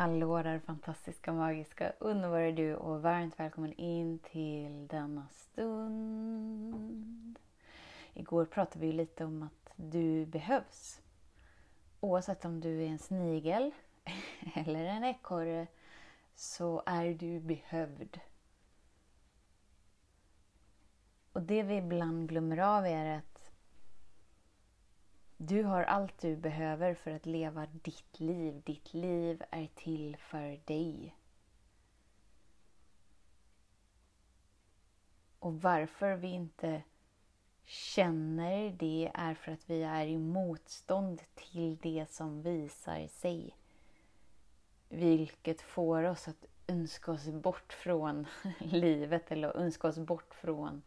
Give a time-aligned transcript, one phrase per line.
[0.00, 7.38] Hallå där fantastiska, magiska, underbara du och varmt välkommen in till denna stund.
[8.12, 11.00] Igår pratade vi lite om att du behövs.
[12.00, 13.70] Oavsett om du är en snigel
[14.54, 15.66] eller en ekorre
[16.34, 18.20] så är du behövd.
[21.32, 23.29] Och det vi ibland glömmer av är att
[25.42, 28.62] du har allt du behöver för att leva ditt liv.
[28.64, 31.16] Ditt liv är till för dig.
[35.38, 36.82] Och varför vi inte
[37.64, 43.56] känner det är för att vi är i motstånd till det som visar sig.
[44.88, 48.26] Vilket får oss att önska oss bort från
[48.58, 50.82] livet eller önska oss bort från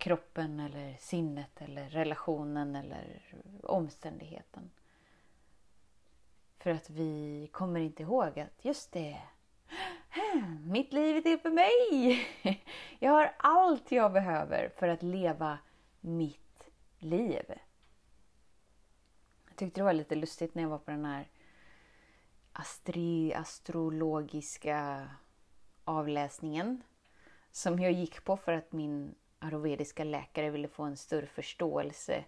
[0.00, 4.70] kroppen eller sinnet eller relationen eller omständigheten.
[6.58, 9.20] För att vi kommer inte ihåg att just det,
[10.64, 12.26] mitt liv är till för mig.
[12.98, 15.58] Jag har allt jag behöver för att leva
[16.00, 17.44] mitt liv.
[19.48, 21.28] Jag tyckte det var lite lustigt när jag var på den här
[22.52, 25.08] astri, astrologiska
[25.84, 26.82] avläsningen
[27.52, 32.24] som jag gick på för att min ayurvediska läkare ville få en större förståelse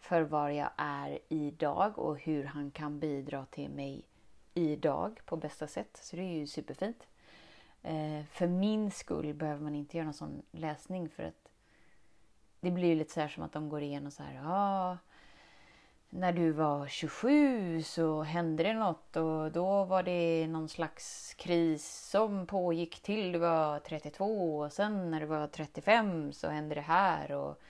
[0.00, 4.04] för var jag är idag och hur han kan bidra till mig
[4.54, 5.96] idag på bästa sätt.
[6.02, 7.06] Så det är ju superfint.
[7.82, 11.48] Eh, för min skull behöver man inte göra någon sån läsning för att
[12.60, 14.40] det blir lite så här som att de går igenom så här.
[14.44, 14.98] Ah,
[16.16, 22.10] när du var 27 så hände det något och då var det någon slags kris
[22.10, 26.80] som pågick till du var 32 och sen när du var 35 så hände det
[26.80, 27.60] här och,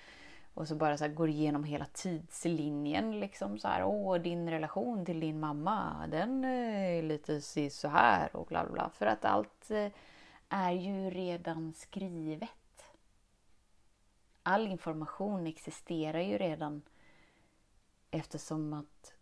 [0.55, 3.85] och så bara så går igenom hela tidslinjen liksom så här.
[3.85, 7.41] Åh, din relation till din mamma den eh, är lite
[7.71, 8.91] så här och bla bla.
[8.95, 9.89] För att allt eh,
[10.49, 12.51] är ju redan skrivet.
[14.43, 16.83] All information existerar ju redan
[18.17, 19.13] Eftersom att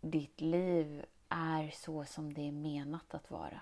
[0.00, 3.60] ditt liv är så som det är menat att vara.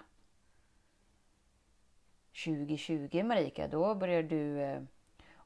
[2.45, 4.83] 2020 Marika, då börjar du eh,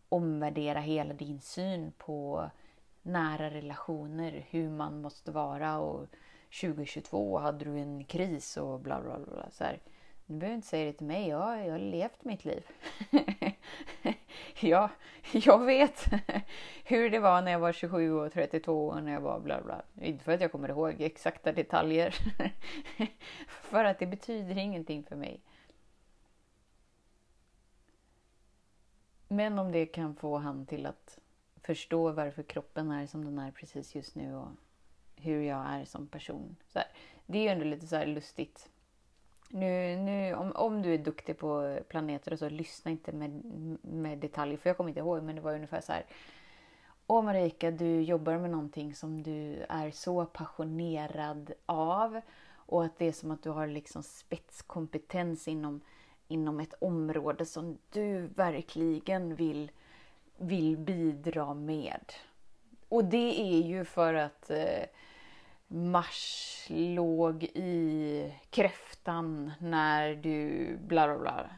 [0.09, 2.51] omvärdera hela din syn på
[3.03, 6.07] nära relationer, hur man måste vara och
[6.61, 9.51] 2022 hade du en kris och bla bla bla.
[9.51, 9.81] Så här.
[10.27, 12.67] Du behöver inte säga det till mig, jag, jag har levt mitt liv.
[14.63, 14.91] ja,
[15.33, 16.07] jag vet
[16.85, 19.83] hur det var när jag var 27 och 32 och när jag var bla bla.
[20.01, 22.15] Inte för att jag kommer ihåg exakta detaljer.
[23.49, 25.41] för att det betyder ingenting för mig.
[29.29, 31.19] Men om det kan få han till att
[31.63, 34.49] förstå varför kroppen är som den är precis just nu och
[35.17, 36.57] hur jag är som person.
[36.69, 36.89] Så här,
[37.27, 38.71] det är ju ändå lite så lustigt
[39.49, 43.31] nu, nu, om, om du är duktig på planeter och så, lyssna inte med,
[43.83, 44.57] med detaljer.
[44.57, 46.07] För jag kommer inte ihåg, men det var ungefär så här.
[47.07, 52.21] Åh Marika, du jobbar med någonting som du är så passionerad av.
[52.55, 55.81] Och att det är som att du har liksom spetskompetens inom,
[56.29, 59.71] inom ett område som du verkligen vill,
[60.37, 62.13] vill bidra med.
[62.89, 64.85] Och det är ju för att eh,
[65.67, 68.33] Mars låg i
[69.09, 71.51] listan när du bla bla bla.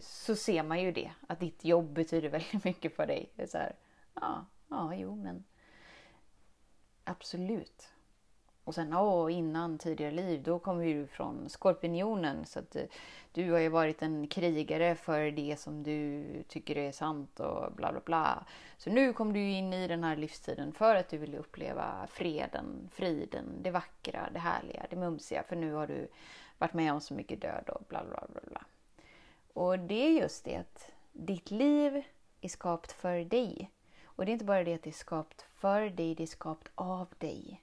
[0.00, 3.32] Så ser man ju det, att ditt jobb betyder väldigt mycket för dig.
[3.36, 3.74] Det är så här,
[4.14, 5.44] ja, ja, jo men
[7.04, 7.88] absolut.
[8.64, 12.44] Och sen åh, innan tidigare liv, då kommer du från Skorpionen.
[12.46, 12.82] Så att eh,
[13.32, 17.92] du har ju varit en krigare för det som du tycker är sant och bla
[17.92, 18.44] bla bla.
[18.76, 22.88] Så nu kom du in i den här livstiden för att du ville uppleva freden,
[22.92, 25.42] friden, det vackra, det härliga, det mumsiga.
[25.42, 26.08] För nu har du
[26.58, 28.40] varit med om så mycket död och bla bla bla.
[28.46, 28.64] bla.
[29.52, 32.02] Och det är just det att ditt liv
[32.40, 33.70] är skapat för dig.
[34.04, 36.72] Och det är inte bara det att det är skapat för dig, det är skapat
[36.74, 37.62] av dig.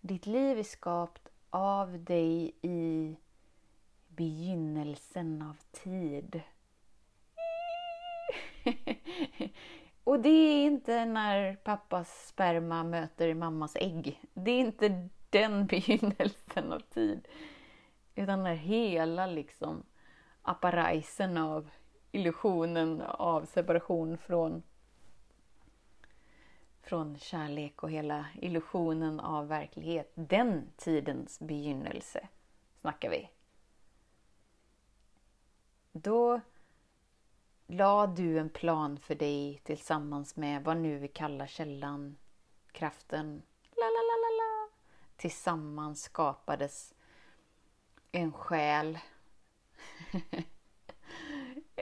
[0.00, 3.16] Ditt liv är skapat av dig i
[4.08, 6.42] begynnelsen av tid.
[10.04, 14.20] Och det är inte när pappas sperma möter mammas ägg.
[14.34, 17.28] Det är inte den begynnelsen av tid.
[18.14, 19.82] Utan när hela liksom
[20.42, 21.70] apparajsen av
[22.12, 24.62] illusionen av separation från,
[26.82, 30.12] från kärlek och hela illusionen av verklighet.
[30.14, 32.28] Den tidens begynnelse
[32.80, 33.30] snackar vi.
[35.92, 36.40] Då
[37.66, 42.16] la du en plan för dig tillsammans med vad nu vi kallar källan,
[42.72, 43.42] kraften.
[43.76, 44.68] La, la, la, la, la.
[45.20, 46.94] Tillsammans skapades
[48.12, 48.98] en själ.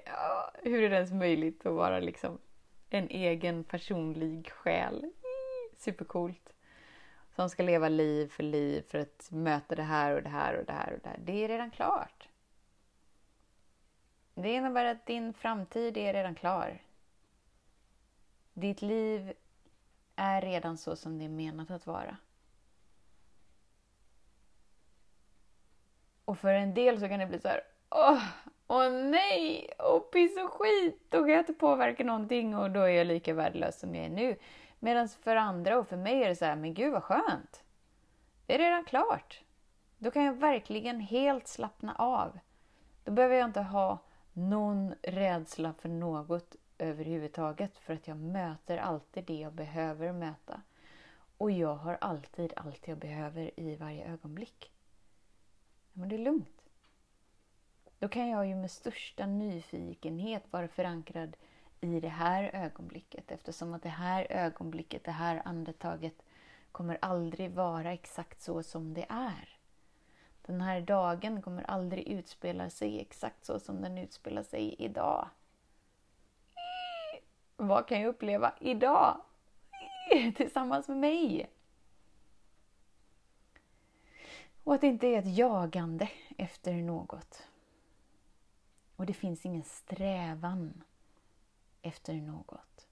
[0.06, 2.38] ja, hur är det ens möjligt att vara liksom
[2.90, 5.12] en egen personlig själ?
[5.76, 6.52] Supercoolt.
[7.34, 10.64] Som ska leva liv för liv för att möta det här och det här och
[10.64, 11.18] det här och det här.
[11.18, 12.28] Det är redan klart.
[14.34, 16.82] Det innebär att din framtid är redan klar.
[18.52, 19.32] Ditt liv
[20.16, 22.16] är redan så som det är menat att vara.
[26.28, 27.60] Och för en del så kan det bli så här,
[27.90, 28.22] åh,
[28.66, 32.88] åh nej, åh piss och skit, då kan jag inte påverka någonting och då är
[32.88, 34.36] jag lika värdelös som jag är nu.
[34.78, 37.64] Medan för andra och för mig är det så här, men gud vad skönt.
[38.46, 39.42] Det är redan klart.
[39.98, 42.38] Då kan jag verkligen helt slappna av.
[43.04, 43.98] Då behöver jag inte ha
[44.32, 50.62] någon rädsla för något överhuvudtaget för att jag möter alltid det jag behöver möta.
[51.38, 54.72] Och jag har alltid allt jag behöver i varje ögonblick.
[55.98, 56.62] Men det är lugnt.
[57.98, 61.36] Då kan jag ju med största nyfikenhet vara förankrad
[61.80, 66.22] i det här ögonblicket eftersom att det här ögonblicket, det här andetaget
[66.72, 69.58] kommer aldrig vara exakt så som det är.
[70.46, 75.28] Den här dagen kommer aldrig utspela sig exakt så som den utspelar sig idag.
[77.56, 79.20] Vad kan jag uppleva idag?
[80.36, 81.50] Tillsammans med mig.
[84.64, 87.48] Och att det inte är ett jagande efter något.
[88.96, 90.84] Och det finns ingen strävan
[91.82, 92.88] efter något.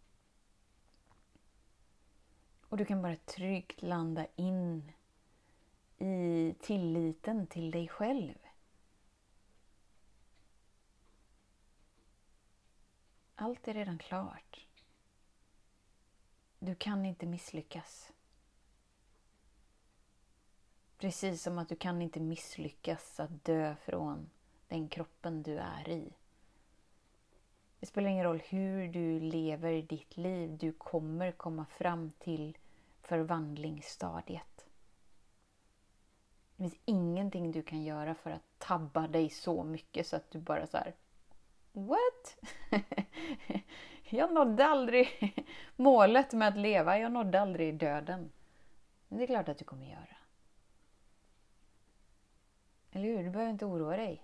[2.68, 4.92] Och du kan bara tryggt landa in
[5.98, 8.34] i tilliten till dig själv.
[13.34, 14.66] Allt är redan klart.
[16.58, 18.12] Du kan inte misslyckas.
[20.98, 24.30] Precis som att du kan inte misslyckas att dö från
[24.68, 26.12] den kroppen du är i.
[27.80, 32.56] Det spelar ingen roll hur du lever ditt liv, du kommer komma fram till
[33.02, 34.66] förvandlingsstadiet.
[36.56, 40.38] Det finns ingenting du kan göra för att tabba dig så mycket så att du
[40.38, 40.94] bara så här,
[41.72, 42.36] What?
[44.10, 45.08] jag nådde aldrig
[45.76, 48.30] målet med att leva, jag nådde aldrig döden.
[49.08, 50.16] Men det är klart att du kommer göra.
[52.96, 53.24] Eller hur?
[53.24, 54.22] Du behöver inte oroa dig.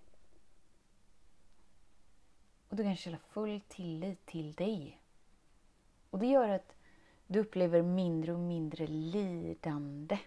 [2.69, 5.01] Och du kan känna full tillit till dig.
[6.11, 6.75] Och det gör att
[7.27, 10.19] du upplever mindre och mindre lidande.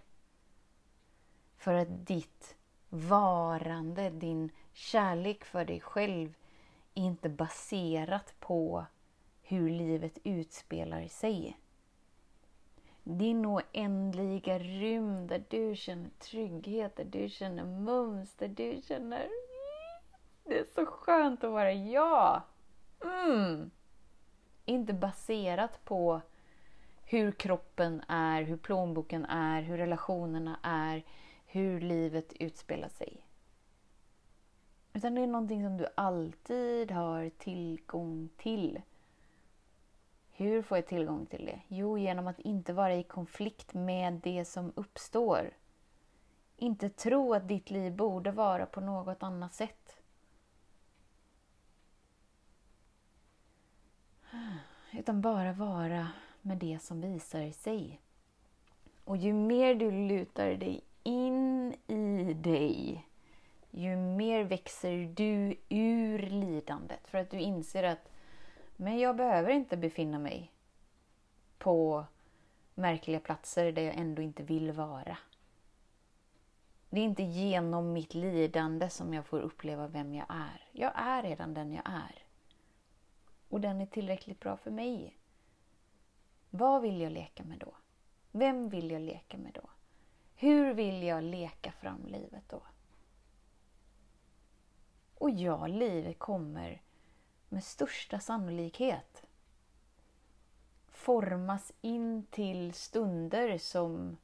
[1.57, 2.57] För att ditt
[2.89, 6.33] varande, din kärlek för dig själv
[6.93, 8.85] är inte baserat på
[9.41, 11.57] hur livet utspelar sig.
[13.07, 19.27] Din oändliga rymd där du känner trygghet, där du känner mums, där du känner
[20.45, 22.41] det är så skönt att vara jag.
[23.03, 23.71] Mm.
[24.65, 26.21] Inte baserat på
[27.03, 31.03] hur kroppen är, hur plånboken är, hur relationerna är,
[31.45, 33.25] hur livet utspelar sig.
[34.93, 38.81] Utan det är någonting som du alltid har tillgång till.
[40.37, 41.59] Hur får jag tillgång till det?
[41.67, 45.53] Jo, genom att inte vara i konflikt med det som uppstår.
[46.57, 50.01] Inte tro att ditt liv borde vara på något annat sätt.
[54.91, 56.07] Utan bara vara
[56.41, 58.01] med det som visar sig.
[59.03, 63.05] Och ju mer du lutar dig in i dig,
[63.71, 67.07] ju mer växer du ur lidandet.
[67.07, 68.11] För att du inser att
[68.75, 70.51] men jag behöver inte befinna mig
[71.57, 72.05] på
[72.73, 75.17] märkliga platser där jag ändå inte vill vara.
[76.89, 80.67] Det är inte genom mitt lidande som jag får uppleva vem jag är.
[80.71, 82.23] Jag är redan den jag är.
[83.49, 85.17] Och den är tillräckligt bra för mig.
[86.49, 87.73] Vad vill jag leka med då?
[88.31, 89.69] Vem vill jag leka med då?
[90.35, 92.61] Hur vill jag leka fram livet då?
[95.15, 96.81] Och ja, livet kommer
[97.55, 99.27] med största sannolikhet
[100.87, 104.17] formas in till stunder som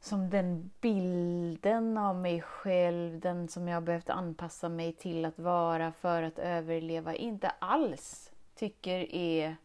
[0.00, 5.92] som den bilden av mig själv, den som jag behövt anpassa mig till att vara
[5.92, 9.56] för att överleva, inte alls tycker är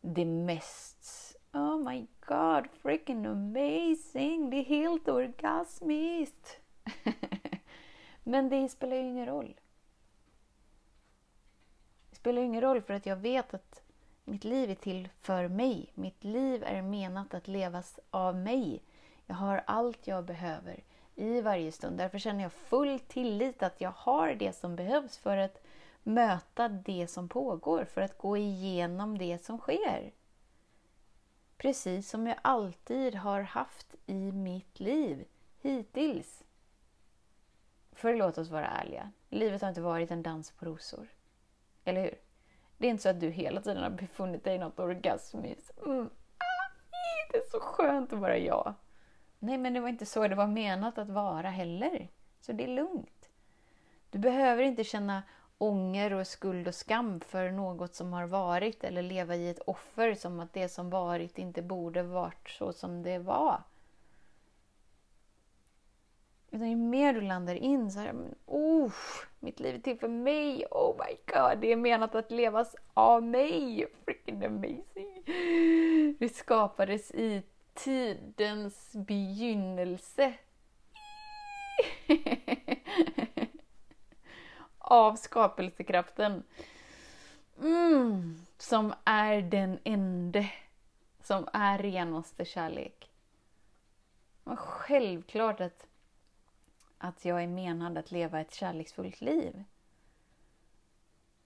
[0.00, 4.50] det mest Oh my god, freaking amazing!
[4.50, 6.60] Det är helt orgasmiskt!
[8.24, 9.54] Men det spelar ju ingen roll.
[12.26, 13.82] Det spelar ingen roll för att jag vet att
[14.24, 15.92] mitt liv är till för mig.
[15.94, 18.82] Mitt liv är menat att levas av mig.
[19.26, 21.98] Jag har allt jag behöver i varje stund.
[21.98, 25.62] Därför känner jag full tillit att jag har det som behövs för att
[26.02, 30.12] möta det som pågår, för att gå igenom det som sker.
[31.56, 35.24] Precis som jag alltid har haft i mitt liv
[35.62, 36.44] hittills.
[37.92, 41.15] För låt oss vara ärliga, livet har inte varit en dans på rosor.
[41.86, 42.14] Eller hur?
[42.78, 45.78] Det är inte så att du hela tiden har befunnit dig i något orgasmiskt.
[45.86, 46.10] Mm.
[46.38, 46.68] Ah,
[47.32, 48.74] det är så skönt att vara jag.
[49.38, 52.08] Nej, men det var inte så det var menat att vara heller.
[52.40, 53.28] Så det är lugnt.
[54.10, 55.22] Du behöver inte känna
[55.58, 60.14] ånger och skuld och skam för något som har varit eller leva i ett offer
[60.14, 63.62] som att det som varit inte borde varit så som det var.
[66.50, 68.14] Utan ju mer du landar in så här,
[68.46, 68.92] oh,
[69.40, 73.22] mitt liv är till för mig, oh my god, det är menat att levas av
[73.22, 75.22] mig, freaking amazing.
[76.18, 77.42] Det skapades i
[77.74, 80.34] tidens begynnelse.
[84.78, 86.42] av skapelsekraften.
[87.62, 90.50] Mm, som är den ende
[91.22, 93.10] som är renaste kärlek.
[94.44, 95.86] Och självklart att,
[96.98, 99.64] att jag är menad att leva ett kärleksfullt liv.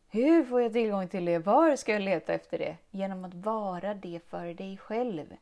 [0.09, 1.39] Hur får jag tillgång till det?
[1.39, 2.77] Var ska jag leta efter det?
[2.91, 5.37] Genom att vara det för dig själv.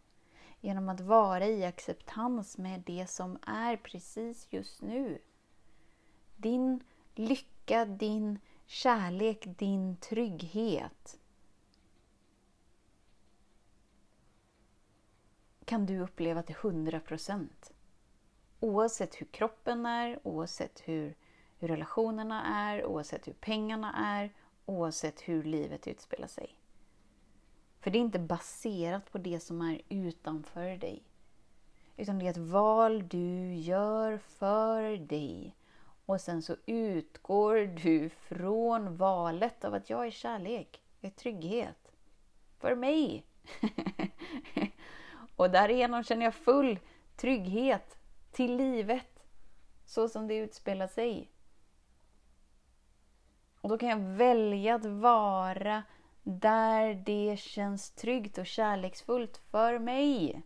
[0.61, 5.19] Genom att vara i acceptans med det som är precis just nu.
[6.37, 6.85] Din
[7.15, 11.19] lycka, din kärlek, din trygghet.
[15.69, 17.73] kan du uppleva till 100 procent.
[18.61, 21.15] Oavsett hur kroppen är, oavsett hur,
[21.59, 24.33] hur relationerna är, oavsett hur pengarna är,
[24.67, 26.57] oavsett hur livet utspelar sig.
[27.81, 31.03] För det är inte baserat på det som är utanför dig.
[31.97, 35.55] Utan det är ett val du gör för dig.
[36.07, 41.93] Och sen så utgår du från valet av att jag är kärlek, jag är trygghet.
[42.59, 43.25] För mig!
[45.37, 46.79] och därigenom känner jag full
[47.17, 47.98] trygghet
[48.30, 49.25] till livet
[49.85, 51.30] så som det utspelar sig.
[53.61, 55.82] Och då kan jag välja att vara
[56.23, 60.42] där det känns tryggt och kärleksfullt för mig.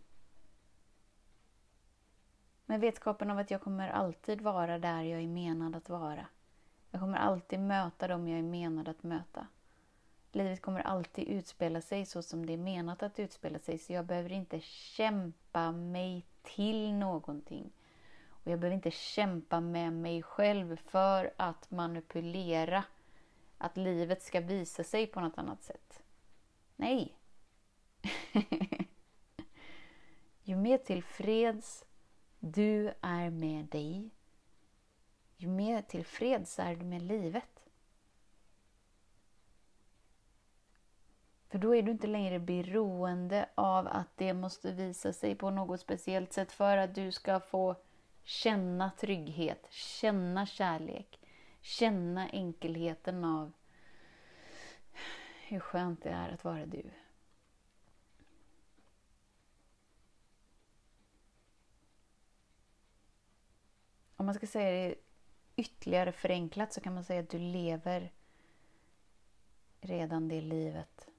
[2.65, 6.27] Med vetskapen av att jag kommer alltid vara där jag är menad att vara.
[6.91, 9.47] Jag kommer alltid möta dem jag är menad att möta.
[10.35, 14.05] Livet kommer alltid utspela sig så som det är menat att utspela sig, så jag
[14.05, 17.71] behöver inte kämpa mig till någonting.
[18.27, 22.83] Och jag behöver inte kämpa med mig själv för att manipulera
[23.57, 26.03] att livet ska visa sig på något annat sätt.
[26.75, 27.17] Nej!
[30.43, 31.85] ju mer tillfreds
[32.39, 34.09] du är med dig,
[35.37, 37.52] ju mer tillfreds är du med livet.
[41.53, 45.79] För då är du inte längre beroende av att det måste visa sig på något
[45.79, 47.75] speciellt sätt för att du ska få
[48.23, 51.19] känna trygghet, känna kärlek,
[51.61, 53.51] känna enkelheten av
[55.47, 56.83] hur skönt det är att vara du.
[64.15, 64.95] Om man ska säga det
[65.55, 68.11] ytterligare förenklat så kan man säga att du lever
[69.81, 71.09] redan det livet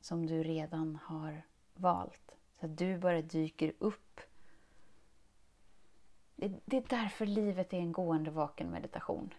[0.00, 1.42] som du redan har
[1.74, 2.36] valt.
[2.60, 4.20] Så att du bara dyker upp.
[6.36, 9.34] Det, det är därför livet är en gående vaken meditation.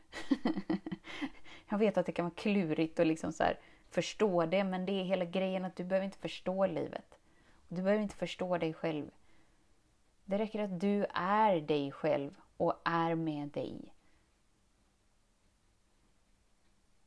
[1.69, 3.43] Jag vet att det kan vara klurigt att liksom så
[3.89, 7.17] förstå det, men det är hela grejen att du behöver inte förstå livet.
[7.67, 9.11] Du behöver inte förstå dig själv.
[10.25, 13.93] Det räcker att du är dig själv och är med dig.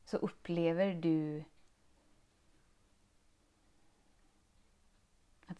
[0.05, 1.45] Så upplever du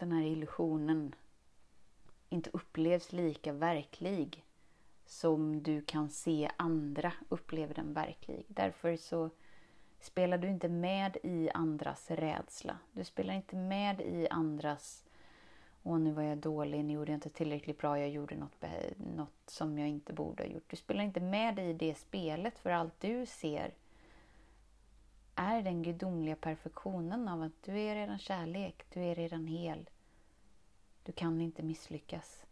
[0.05, 1.15] den här illusionen
[2.29, 4.45] inte upplevs lika verklig
[5.07, 8.45] som du kan se andra upplever den verklig.
[8.49, 9.31] Därför så
[10.01, 12.79] spelar du inte med i andras rädsla.
[12.93, 15.05] Du spelar inte med i andras
[15.87, 18.65] Åh, nu var jag dålig, nu gjorde jag inte tillräckligt bra, jag gjorde något,
[18.97, 20.71] något som jag inte borde ha gjort.
[20.71, 23.75] Du spelar inte med i det spelet, för allt du ser
[25.35, 29.89] är den gudomliga perfektionen av att du är redan kärlek, du är redan hel.
[31.05, 32.45] Du kan inte misslyckas.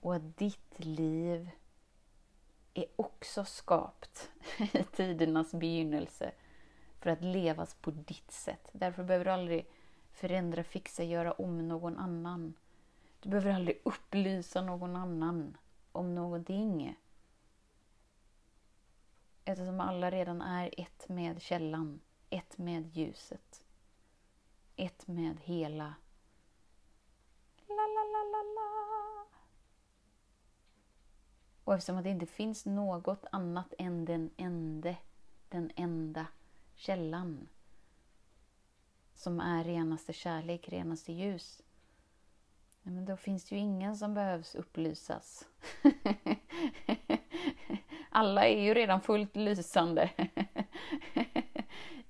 [0.00, 1.50] Och att ditt liv
[2.74, 6.32] är också skapt i tidernas begynnelse
[7.00, 8.68] för att levas på ditt sätt.
[8.72, 9.70] Därför behöver du aldrig
[10.12, 12.54] förändra, fixa, göra om någon annan.
[13.20, 15.56] Du behöver aldrig upplysa någon annan
[15.92, 16.96] om någonting.
[19.44, 23.64] Eftersom alla redan är ett med källan, ett med ljuset,
[24.76, 25.94] ett med hela
[27.68, 27.77] la, la, la, la, la.
[31.64, 34.96] Och eftersom det inte finns något annat än den ende,
[35.48, 36.26] den enda
[36.74, 37.48] källan
[39.14, 41.62] som är renaste kärlek, renaste ljus.
[42.82, 45.48] men då finns det ju ingen som behövs upplysas.
[48.10, 50.10] Alla är ju redan fullt lysande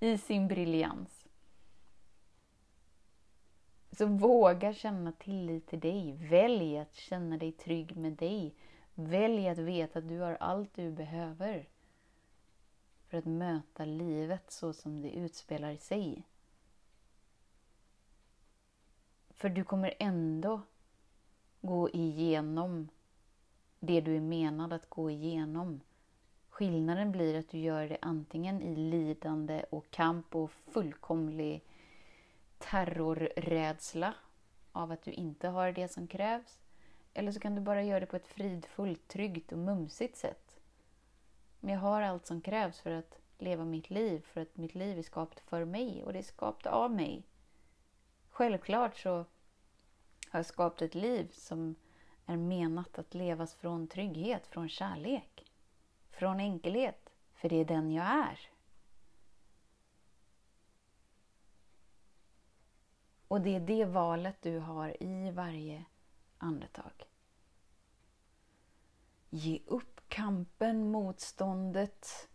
[0.00, 1.17] i sin briljans.
[3.99, 6.12] Så våga känna tillit till dig.
[6.12, 8.55] Välj att känna dig trygg med dig.
[8.95, 11.69] Välj att veta att du har allt du behöver
[13.09, 16.23] för att möta livet så som det utspelar sig.
[19.31, 20.61] För du kommer ändå
[21.61, 22.88] gå igenom
[23.81, 25.81] det du är menad att gå igenom.
[26.49, 31.62] Skillnaden blir att du gör det antingen i lidande och kamp och fullkomlig
[32.58, 34.14] terrorrädsla
[34.72, 36.58] av att du inte har det som krävs.
[37.14, 40.60] Eller så kan du bara göra det på ett fridfullt, tryggt och mumsigt sätt.
[41.60, 44.98] Men jag har allt som krävs för att leva mitt liv, för att mitt liv
[44.98, 47.22] är skapat för mig och det är skapat av mig.
[48.30, 49.10] Självklart så
[50.28, 51.74] har jag skapat ett liv som
[52.26, 55.52] är menat att levas från trygghet, från kärlek,
[56.10, 58.38] från enkelhet, för det är den jag är.
[63.28, 65.84] Och det är det valet du har i varje
[66.38, 66.93] andetag.
[69.30, 72.28] Ge upp kampen, motståndet,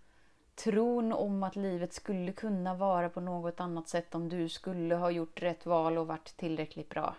[0.56, 5.12] tron om att livet skulle kunna vara på något annat sätt om du skulle ha
[5.12, 7.16] gjort rätt val och varit tillräckligt bra.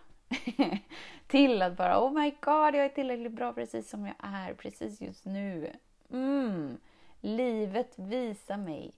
[1.27, 5.01] till att bara oh my god, jag är tillräckligt bra precis som jag är, precis
[5.01, 5.73] just nu.
[6.11, 6.79] Mm.
[7.21, 8.93] Livet visar mig,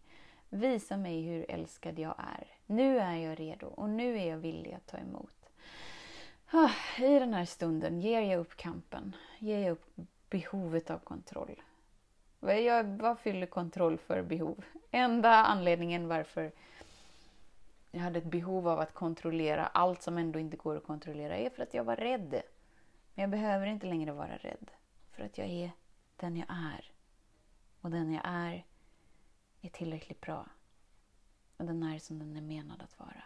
[0.48, 2.55] visa mig hur älskad jag är.
[2.66, 5.50] Nu är jag redo och nu är jag villig att ta emot.
[6.50, 9.84] Ah, I den här stunden ger jag upp kampen, ger jag upp
[10.30, 11.62] behovet av kontroll.
[12.40, 14.64] Jag, vad fyller kontroll för behov?
[14.90, 16.52] Enda anledningen varför
[17.90, 21.50] jag hade ett behov av att kontrollera allt som ändå inte går att kontrollera är
[21.50, 22.42] för att jag var rädd.
[23.14, 24.70] Men jag behöver inte längre vara rädd.
[25.10, 25.70] För att jag är
[26.16, 26.90] den jag är.
[27.80, 28.64] Och den jag är
[29.60, 30.46] är tillräckligt bra.
[31.56, 33.24] Och den är som den är menad att vara.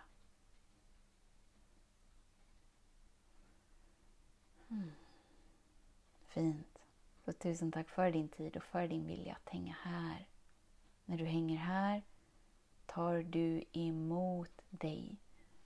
[4.68, 4.90] Mm.
[6.28, 6.78] Fint.
[7.24, 10.28] Så tusen tack för din tid och för din vilja att hänga här.
[11.04, 12.02] När du hänger här
[12.86, 15.16] tar du emot dig.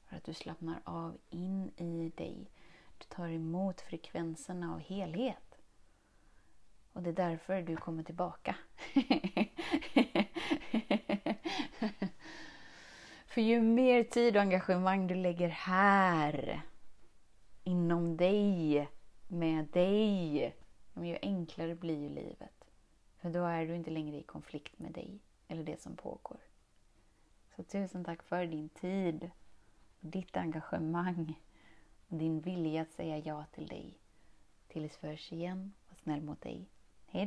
[0.04, 2.50] För att du slappnar av in i dig.
[2.98, 5.58] Du tar emot frekvenserna av helhet.
[6.92, 8.56] Och det är därför du kommer tillbaka.
[13.34, 16.62] För ju mer tid och engagemang du lägger här,
[17.64, 18.88] inom dig,
[19.28, 20.54] med dig,
[20.94, 22.64] ju enklare blir ju livet.
[23.16, 25.18] För då är du inte längre i konflikt med dig
[25.48, 26.38] eller det som pågår.
[27.56, 29.30] Så tusen tack för din tid,
[30.00, 31.40] ditt engagemang
[32.08, 33.98] och din vilja att säga ja till dig.
[34.68, 36.68] Tills vi hörs igen, var snäll mot dig.
[37.06, 37.26] Hej